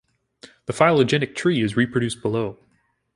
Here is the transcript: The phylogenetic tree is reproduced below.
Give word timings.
The 0.65 0.73
phylogenetic 0.73 1.35
tree 1.35 1.61
is 1.61 1.75
reproduced 1.77 2.23
below. 2.23 2.57